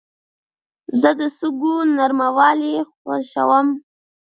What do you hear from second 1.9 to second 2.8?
نرموالي